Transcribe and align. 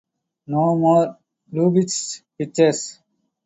No 0.47 0.75
more 0.75 1.15
Lubitsch 1.53 2.23
pictures. 2.35 2.97